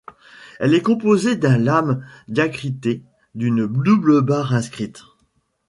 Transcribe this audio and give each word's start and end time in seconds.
Elle 0.59 0.73
est 0.73 0.81
composée 0.81 1.35
d’un 1.35 1.59
lām 1.59 2.03
diacrité 2.27 3.03
d’une 3.35 3.67
double 3.67 4.21
barre 4.21 4.55
inscrite. 4.55 5.03